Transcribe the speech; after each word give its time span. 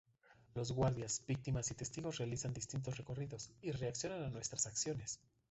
Los 0.55 0.71
guardias, 0.71 1.23
víctimas 1.27 1.69
y 1.69 1.75
testigos 1.75 2.17
realizan 2.17 2.53
distintos 2.55 2.97
recorridos 2.97 3.51
y 3.61 3.69
reaccionan 3.71 4.23
a 4.23 4.29
nuestras 4.31 4.65
acciones. 4.65 5.19